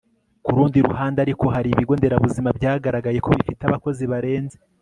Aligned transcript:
ku 0.43 0.49
rundi 0.55 0.77
ruhande 0.87 1.17
ariko 1.25 1.45
hari 1.53 1.67
ibigo 1.73 1.93
nderabuzima 1.95 2.49
byagaragaye 2.57 3.19
ko 3.25 3.29
bifite 3.37 3.61
abakozi 3.65 4.03
barenze 4.11 4.57